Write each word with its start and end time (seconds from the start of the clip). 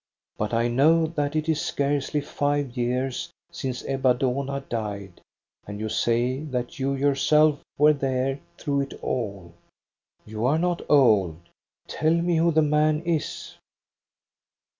But 0.35 0.51
I 0.51 0.67
know 0.67 1.05
that 1.05 1.35
it 1.35 1.47
is 1.47 1.61
scarcely 1.61 2.21
five 2.21 2.75
years 2.75 3.29
since 3.51 3.85
Ebba 3.85 4.15
Dohna 4.15 4.61
died, 4.67 5.21
and 5.67 5.79
you 5.79 5.89
say 5.89 6.39
that 6.39 6.79
you 6.79 6.95
yourself 6.95 7.61
were 7.77 7.93
there 7.93 8.39
through 8.57 8.81
it 8.81 8.93
all. 9.03 9.53
You 10.25 10.47
are 10.47 10.57
not 10.57 10.81
old. 10.89 11.37
Tell 11.87 12.15
me 12.15 12.37
who 12.37 12.51
the 12.51 12.63
man 12.63 13.03
is 13.05 13.53